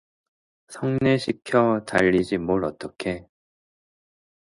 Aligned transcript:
"성례시켜 0.69 1.83
달라지 1.85 2.39
뭘 2.39 2.63
어떡해." 2.63 3.27